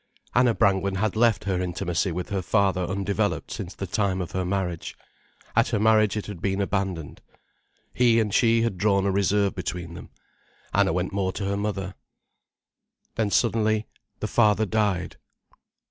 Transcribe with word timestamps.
Anna 0.33 0.55
Brangwen 0.55 0.95
had 0.95 1.15
left 1.15 1.43
her 1.43 1.61
intimacy 1.61 2.11
with 2.11 2.29
her 2.29 2.41
father 2.41 2.81
undeveloped 2.81 3.51
since 3.51 3.75
the 3.75 3.85
time 3.85 4.19
of 4.19 4.31
her 4.31 4.43
marriage. 4.43 4.97
At 5.55 5.67
her 5.67 5.79
marriage 5.79 6.17
it 6.17 6.25
had 6.25 6.41
been 6.41 6.59
abandoned. 6.59 7.21
He 7.93 8.19
and 8.19 8.33
she 8.33 8.63
had 8.63 8.79
drawn 8.79 9.05
a 9.05 9.11
reserve 9.11 9.53
between 9.53 9.93
them. 9.93 10.09
Anna 10.73 10.91
went 10.91 11.13
more 11.13 11.31
to 11.33 11.45
her 11.45 11.55
mother. 11.55 11.93
Then 13.13 13.29
suddenly 13.29 13.85
the 14.21 14.27
father 14.27 14.65
died. 14.65 15.17